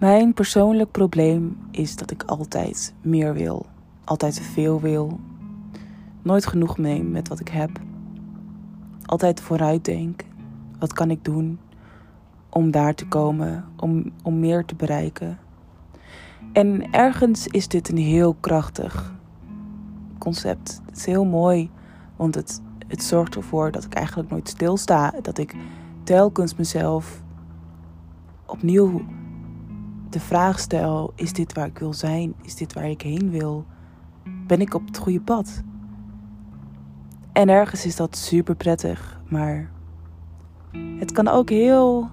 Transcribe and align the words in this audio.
Mijn 0.00 0.34
persoonlijk 0.34 0.90
probleem 0.90 1.58
is 1.70 1.96
dat 1.96 2.10
ik 2.10 2.22
altijd 2.22 2.94
meer 3.02 3.34
wil, 3.34 3.66
altijd 4.04 4.34
te 4.34 4.42
veel 4.42 4.80
wil, 4.80 5.20
nooit 6.22 6.46
genoeg 6.46 6.78
neem 6.78 7.10
met 7.10 7.28
wat 7.28 7.40
ik 7.40 7.48
heb, 7.48 7.70
altijd 9.04 9.40
vooruit 9.40 9.84
denk. 9.84 10.24
Wat 10.78 10.92
kan 10.92 11.10
ik 11.10 11.24
doen 11.24 11.58
om 12.48 12.70
daar 12.70 12.94
te 12.94 13.08
komen, 13.08 13.64
om, 13.76 14.12
om 14.22 14.38
meer 14.38 14.64
te 14.64 14.74
bereiken? 14.74 15.38
En 16.52 16.92
ergens 16.92 17.46
is 17.46 17.68
dit 17.68 17.88
een 17.88 17.96
heel 17.96 18.36
krachtig 18.40 19.14
concept. 20.18 20.80
Het 20.86 20.96
is 20.96 21.06
heel 21.06 21.24
mooi, 21.24 21.70
want 22.16 22.34
het, 22.34 22.62
het 22.86 23.02
zorgt 23.02 23.34
ervoor 23.34 23.70
dat 23.70 23.84
ik 23.84 23.94
eigenlijk 23.94 24.30
nooit 24.30 24.48
stilsta. 24.48 25.14
Dat 25.22 25.38
ik 25.38 25.54
telkens 26.04 26.54
mezelf 26.54 27.22
opnieuw 28.46 29.02
de 30.10 30.20
vraag 30.20 30.58
stel: 30.58 31.12
is 31.14 31.32
dit 31.32 31.52
waar 31.52 31.66
ik 31.66 31.78
wil 31.78 31.94
zijn? 31.94 32.34
Is 32.42 32.54
dit 32.54 32.72
waar 32.72 32.90
ik 32.90 33.02
heen 33.02 33.30
wil? 33.30 33.64
Ben 34.46 34.60
ik 34.60 34.74
op 34.74 34.86
het 34.86 34.98
goede 34.98 35.20
pad? 35.20 35.62
En 37.32 37.48
ergens 37.48 37.86
is 37.86 37.96
dat 37.96 38.16
super 38.16 38.54
prettig, 38.54 39.20
maar 39.28 39.70
het 40.98 41.12
kan 41.12 41.28
ook 41.28 41.48
heel, 41.48 42.10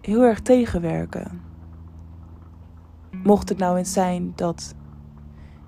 heel 0.00 0.22
erg 0.22 0.40
tegenwerken. 0.40 1.40
Mocht 3.22 3.48
het 3.48 3.58
nou 3.58 3.78
eens 3.78 3.92
zijn 3.92 4.32
dat 4.34 4.74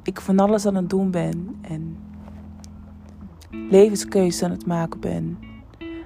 ik 0.02 0.20
van 0.20 0.38
alles 0.38 0.66
aan 0.66 0.74
het 0.74 0.90
doen 0.90 1.10
ben 1.10 1.56
en 1.60 1.96
levenskeuzes 3.50 4.42
aan 4.42 4.50
het 4.50 4.66
maken 4.66 5.00
ben, 5.00 5.38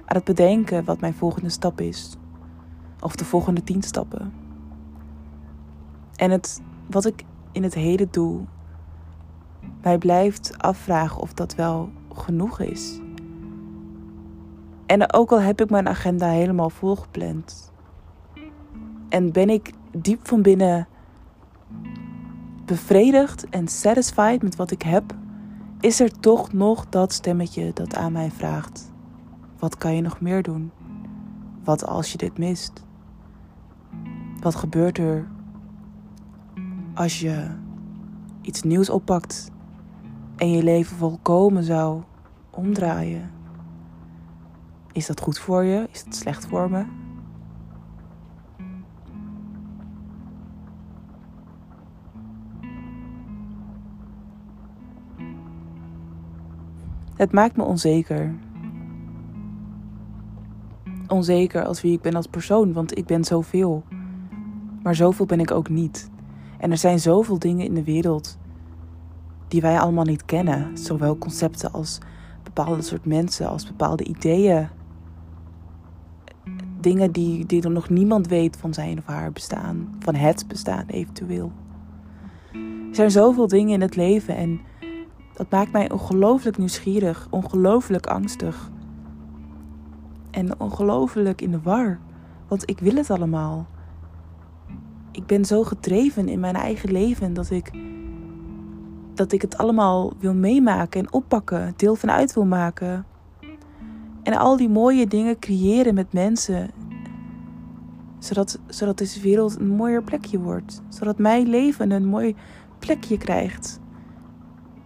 aan 0.05 0.15
het 0.15 0.23
bedenken 0.23 0.83
wat 0.83 0.99
mijn 0.99 1.13
volgende 1.13 1.49
stap 1.49 1.81
is, 1.81 2.17
of 2.99 3.15
de 3.15 3.25
volgende 3.25 3.63
tien 3.63 3.81
stappen. 3.81 4.48
En 6.19 6.31
het, 6.31 6.61
wat 6.89 7.05
ik 7.05 7.23
in 7.51 7.63
het 7.63 7.73
heden 7.73 8.07
doe, 8.11 8.41
mij 9.81 9.97
blijft 9.97 10.57
afvragen 10.57 11.21
of 11.21 11.33
dat 11.33 11.55
wel 11.55 11.89
genoeg 12.13 12.59
is. 12.59 12.99
En 14.85 15.13
ook 15.13 15.31
al 15.31 15.41
heb 15.41 15.61
ik 15.61 15.69
mijn 15.69 15.87
agenda 15.87 16.29
helemaal 16.29 16.69
volgepland. 16.69 17.71
En 19.09 19.31
ben 19.31 19.49
ik 19.49 19.71
diep 19.91 20.27
van 20.27 20.41
binnen 20.41 20.87
bevredigd 22.65 23.49
en 23.49 23.67
satisfied 23.67 24.43
met 24.43 24.55
wat 24.55 24.71
ik 24.71 24.81
heb, 24.81 25.15
is 25.79 25.99
er 25.99 26.19
toch 26.19 26.53
nog 26.53 26.85
dat 26.89 27.13
stemmetje 27.13 27.71
dat 27.73 27.95
aan 27.95 28.11
mij 28.11 28.31
vraagt: 28.31 28.91
wat 29.59 29.77
kan 29.77 29.95
je 29.95 30.01
nog 30.01 30.21
meer 30.21 30.43
doen? 30.43 30.71
Wat 31.63 31.85
als 31.85 32.11
je 32.11 32.17
dit 32.17 32.37
mist? 32.37 32.83
Wat 34.39 34.55
gebeurt 34.55 34.97
er 34.97 35.27
als 36.99 37.19
je 37.19 37.47
iets 38.41 38.63
nieuws 38.63 38.89
oppakt 38.89 39.51
en 40.35 40.51
je 40.51 40.63
leven 40.63 40.97
volkomen 40.97 41.63
zou 41.63 42.01
omdraaien? 42.49 43.31
Is 44.91 45.05
dat 45.05 45.21
goed 45.21 45.39
voor 45.39 45.63
je? 45.63 45.87
Is 45.91 46.03
het 46.03 46.15
slecht 46.15 46.45
voor 46.47 46.69
me? 46.69 46.85
Het 57.15 57.31
maakt 57.31 57.55
me 57.55 57.63
onzeker. 57.63 58.35
Onzeker 61.07 61.65
als 61.65 61.81
wie 61.81 61.93
ik 61.93 62.01
ben 62.01 62.15
als 62.15 62.27
persoon, 62.27 62.73
want 62.73 62.97
ik 62.97 63.05
ben 63.05 63.23
zoveel. 63.23 63.83
Maar 64.83 64.95
zoveel 64.95 65.25
ben 65.25 65.39
ik 65.39 65.51
ook 65.51 65.69
niet. 65.69 66.09
En 66.59 66.71
er 66.71 66.77
zijn 66.77 66.99
zoveel 66.99 67.39
dingen 67.39 67.65
in 67.65 67.73
de 67.73 67.83
wereld 67.83 68.37
die 69.47 69.61
wij 69.61 69.79
allemaal 69.79 70.03
niet 70.03 70.25
kennen. 70.25 70.77
Zowel 70.77 71.17
concepten 71.17 71.71
als 71.71 71.97
bepaalde 72.43 72.81
soort 72.81 73.05
mensen, 73.05 73.49
als 73.49 73.67
bepaalde 73.67 74.03
ideeën. 74.03 74.67
Dingen 76.79 77.11
die, 77.11 77.45
die 77.45 77.63
er 77.63 77.71
nog 77.71 77.89
niemand 77.89 78.27
weet 78.27 78.57
van 78.57 78.73
zijn 78.73 78.97
of 78.97 79.05
haar 79.05 79.31
bestaan. 79.31 79.95
Van 79.99 80.15
het 80.15 80.47
bestaan 80.47 80.85
eventueel. 80.87 81.51
Er 82.89 82.95
zijn 82.95 83.11
zoveel 83.11 83.47
dingen 83.47 83.73
in 83.73 83.81
het 83.81 83.95
leven 83.95 84.35
en 84.35 84.59
dat 85.33 85.49
maakt 85.49 85.71
mij 85.71 85.91
ongelooflijk 85.91 86.57
nieuwsgierig, 86.57 87.27
ongelooflijk 87.29 88.07
angstig. 88.07 88.71
En 90.31 90.59
ongelooflijk 90.59 91.41
in 91.41 91.51
de 91.51 91.61
war, 91.61 91.99
want 92.47 92.69
ik 92.69 92.79
wil 92.79 92.95
het 92.95 93.09
allemaal. 93.09 93.67
Ik 95.19 95.25
ben 95.25 95.45
zo 95.45 95.63
gedreven 95.63 96.27
in 96.27 96.39
mijn 96.39 96.55
eigen 96.55 96.91
leven 96.91 97.33
dat 97.33 97.49
ik, 97.49 97.71
dat 99.13 99.31
ik 99.31 99.41
het 99.41 99.57
allemaal 99.57 100.13
wil 100.19 100.33
meemaken 100.33 100.99
en 100.99 101.13
oppakken, 101.13 101.73
deel 101.75 101.95
van 101.95 102.11
uit 102.11 102.33
wil 102.33 102.45
maken. 102.45 103.05
En 104.23 104.33
al 104.33 104.57
die 104.57 104.69
mooie 104.69 105.07
dingen 105.07 105.39
creëren 105.39 105.93
met 105.93 106.13
mensen, 106.13 106.69
zodat, 108.19 108.59
zodat 108.67 108.97
deze 108.97 109.21
wereld 109.21 109.59
een 109.59 109.75
mooier 109.75 110.03
plekje 110.03 110.39
wordt. 110.39 110.81
Zodat 110.89 111.17
mijn 111.17 111.47
leven 111.47 111.91
een 111.91 112.05
mooi 112.05 112.35
plekje 112.79 113.17
krijgt 113.17 113.79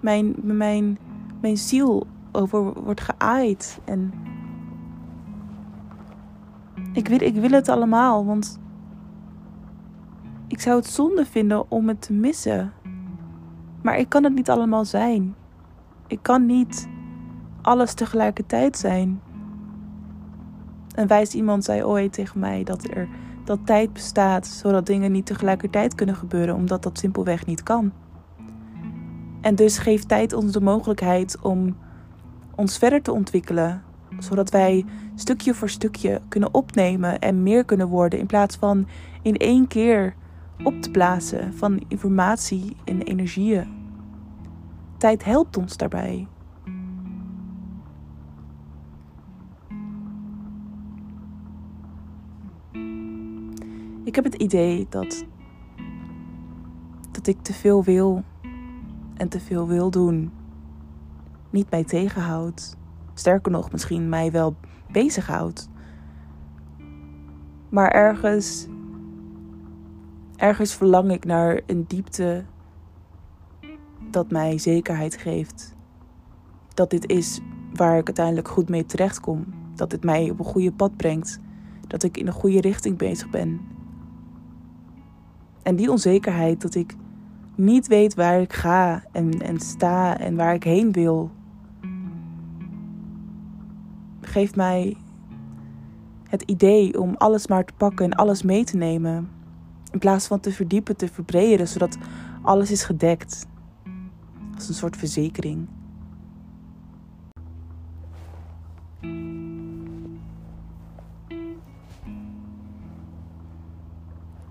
mijn, 0.04 0.36
mijn, 0.42 0.98
mijn 1.42 1.58
ziel 1.58 2.08
over 2.32 2.84
wordt 2.84 3.02
geaaid. 3.02 3.80
En 3.86 4.14
ik 6.94 7.08
wil, 7.08 7.22
ik 7.22 7.36
wil 7.36 7.52
het 7.52 7.70
allemaal, 7.70 8.26
want 8.26 8.60
ik 10.54 10.62
zou 10.62 10.76
het 10.76 10.88
zonde 10.88 11.26
vinden 11.26 11.72
om 11.72 11.88
het 11.88 12.02
te 12.02 12.14
missen. 12.14 12.74
Maar 13.82 13.98
ik 13.98 14.10
kan 14.10 14.24
het 14.24 14.34
niet 14.34 14.50
allemaal 14.50 14.86
zijn. 14.86 15.36
Ik 16.08 16.20
kan 16.22 16.46
niet 16.46 16.88
alles 17.62 17.94
tegelijkertijd 17.94 18.78
zijn. 18.78 19.22
Een 20.96 21.08
wijs 21.08 21.34
iemand 21.34 21.64
zei 21.64 21.84
ooit 21.84 22.14
tegen 22.14 22.40
mij 22.40 22.64
dat 22.64 22.84
er 22.84 23.08
dat 23.44 23.60
tijd 23.66 23.94
bestaat 23.94 24.48
zodat 24.48 24.86
dingen 24.86 25.12
niet 25.12 25.26
tegelijkertijd 25.26 25.96
kunnen 25.96 26.16
gebeuren, 26.16 26.56
omdat 26.56 26.84
dat 26.84 26.98
simpelweg 26.98 27.46
niet 27.46 27.64
kan. 27.64 27.92
En 29.42 29.56
dus 29.56 29.78
geeft 29.78 30.08
tijd 30.08 30.34
ons 30.34 30.52
de 30.52 30.62
mogelijkheid 30.62 31.38
om 31.42 31.78
ons 32.56 32.78
verder 32.78 33.02
te 33.02 33.12
ontwikkelen, 33.12 33.84
zodat 34.20 34.50
wij 34.50 34.86
stukje 35.16 35.54
voor 35.54 35.70
stukje 35.70 36.22
kunnen 36.28 36.54
opnemen 36.54 37.20
en 37.20 37.44
meer 37.44 37.66
kunnen 37.66 37.88
worden 37.88 38.20
in 38.20 38.26
plaats 38.26 38.56
van 38.56 38.88
in 39.22 39.38
één 39.38 39.68
keer 39.68 40.16
op 40.64 40.82
te 40.82 40.92
blazen 40.92 41.54
van 41.54 41.86
informatie 41.88 42.76
en 42.84 43.02
energieën. 43.02 43.68
Tijd 44.98 45.24
helpt 45.24 45.58
ons 45.58 45.78
daarbij. 45.78 46.28
Ik 54.04 54.16
heb 54.16 54.24
het 54.24 54.36
idee 54.42 54.86
dat, 54.90 55.26
dat 57.12 57.28
ik 57.28 57.42
te 57.42 57.54
veel 57.54 57.84
wil 57.84 58.24
en 59.14 59.30
te 59.30 59.40
veel 59.40 59.68
wil 59.68 59.90
doen, 59.90 60.32
niet 61.50 61.70
mij 61.70 61.84
tegenhoudt. 61.84 62.78
Sterker 63.14 63.52
nog, 63.52 63.72
misschien 63.72 64.10
mij 64.10 64.32
wel 64.32 64.56
bezighoudt. 64.92 65.70
Maar 67.70 67.92
ergens, 67.92 68.68
ergens 70.36 70.74
verlang 70.74 71.12
ik 71.12 71.26
naar 71.26 71.62
een 71.66 71.86
diepte 71.88 72.44
dat 74.12 74.32
mij 74.32 74.58
zekerheid 74.58 75.18
geeft. 75.18 75.76
Dat 76.74 76.90
dit 76.90 77.10
is 77.10 77.42
waar 77.74 77.98
ik 77.98 78.06
uiteindelijk 78.06 78.48
goed 78.48 78.70
mee 78.70 78.86
terechtkom. 78.86 79.46
Dat 79.76 79.90
dit 79.90 80.04
mij 80.04 80.30
op 80.30 80.40
een 80.40 80.46
goede 80.46 80.72
pad 80.72 80.98
brengt. 80.98 81.40
Dat 81.88 82.04
ik 82.04 82.18
in 82.18 82.28
een 82.28 82.34
goede 82.34 82.62
richting 82.62 82.98
bezig 82.98 83.30
ben. 83.30 83.62
En 85.64 85.76
die 85.76 85.92
onzekerheid 85.92 86.62
dat 86.62 86.76
ik 86.76 86.96
niet 87.56 87.88
weet 87.88 88.14
waar 88.14 88.42
ik 88.42 88.54
ga 88.54 89.04
en, 89.12 89.32
en 89.32 89.60
sta 89.60 90.18
en 90.18 90.36
waar 90.36 90.54
ik 90.54 90.64
heen 90.64 90.92
wil, 90.92 91.32
geeft 94.22 94.56
mij 94.56 94.98
het 96.30 96.42
idee 96.42 97.00
om 97.00 97.16
alles 97.18 97.48
maar 97.48 97.66
te 97.66 97.74
pakken 97.78 98.06
en 98.06 98.14
alles 98.14 98.44
mee 98.44 98.64
te 98.64 98.78
nemen. 98.78 99.30
In 99.94 100.00
plaats 100.00 100.28
van 100.28 100.40
te 100.40 100.52
verdiepen, 100.52 100.96
te 100.96 101.08
verbreden, 101.08 101.68
zodat 101.68 101.98
alles 102.42 102.72
is 102.72 102.84
gedekt. 102.84 103.46
Als 104.56 104.68
een 104.68 104.74
soort 104.74 104.98
verzekering. 104.98 105.68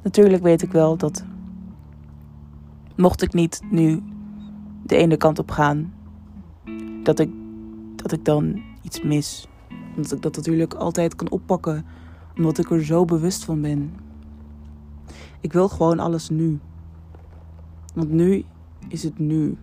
Natuurlijk 0.02 0.42
weet 0.42 0.62
ik 0.62 0.72
wel 0.72 0.96
dat 0.96 1.24
mocht 2.96 3.22
ik 3.22 3.32
niet 3.32 3.60
nu 3.70 4.02
de 4.82 4.96
ene 4.96 5.16
kant 5.16 5.38
op 5.38 5.50
gaan, 5.50 5.94
dat 7.02 7.18
ik, 7.18 7.30
dat 7.96 8.12
ik 8.12 8.24
dan 8.24 8.62
iets 8.82 9.02
mis. 9.02 9.48
Omdat 9.96 10.12
ik 10.12 10.22
dat 10.22 10.36
natuurlijk 10.36 10.74
altijd 10.74 11.16
kan 11.16 11.30
oppakken, 11.30 11.86
omdat 12.36 12.58
ik 12.58 12.70
er 12.70 12.84
zo 12.84 13.04
bewust 13.04 13.44
van 13.44 13.60
ben. 13.60 13.94
Ik 15.42 15.52
wil 15.52 15.68
gewoon 15.68 15.98
alles 15.98 16.28
nu. 16.28 16.58
Want 17.94 18.10
nu 18.10 18.44
is 18.88 19.02
het 19.02 19.18
nu. 19.18 19.56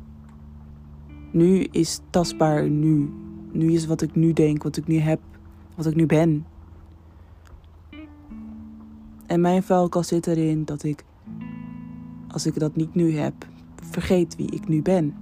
Nu 1.32 1.64
is 1.64 2.00
tastbaar 2.10 2.70
nu. 2.70 3.14
Nu 3.52 3.72
is 3.72 3.86
wat 3.86 4.02
ik 4.02 4.16
nu 4.16 4.34
denk, 4.34 4.64
wat 4.64 4.78
ik 4.78 4.88
nu 4.88 4.98
heb, 4.98 5.20
wat 5.76 5.86
ik 5.86 5.96
nu 5.96 6.06
ben. 6.06 6.46
En 9.26 9.42
mijn 9.42 9.64
vuilkast 9.64 10.10
zit 10.10 10.28
erin 10.28 10.66
dat 10.66 10.84
ik, 10.84 11.06
als 12.28 12.46
ik 12.46 12.60
dat 12.60 12.76
niet 12.76 12.96
nu 12.96 13.16
heb, 13.16 13.34
vergeet 13.76 14.36
wie 14.36 14.52
ik 14.52 14.68
nu 14.68 14.82
ben. 14.82 15.16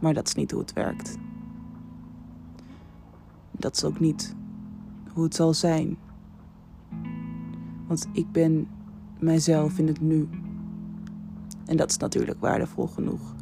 Maar 0.00 0.14
dat 0.14 0.26
is 0.26 0.34
niet 0.34 0.50
hoe 0.50 0.60
het 0.60 0.72
werkt. 0.72 1.18
Dat 3.50 3.76
is 3.76 3.84
ook 3.84 4.00
niet 4.00 4.34
hoe 5.12 5.24
het 5.24 5.34
zal 5.34 5.54
zijn. 5.54 5.96
Want 7.86 8.08
ik 8.12 8.32
ben 8.32 8.68
mijzelf 9.22 9.78
in 9.78 9.86
het 9.86 10.00
nu. 10.00 10.28
En 11.66 11.76
dat 11.76 11.90
is 11.90 11.96
natuurlijk 11.96 12.40
waardevol 12.40 12.86
genoeg. 12.86 13.34